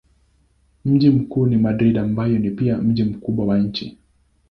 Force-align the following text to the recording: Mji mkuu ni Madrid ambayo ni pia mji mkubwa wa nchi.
Mji 0.85 1.09
mkuu 1.09 1.45
ni 1.45 1.57
Madrid 1.57 1.97
ambayo 1.97 2.39
ni 2.39 2.51
pia 2.51 2.77
mji 2.77 3.03
mkubwa 3.03 3.45
wa 3.45 3.57
nchi. 3.59 3.97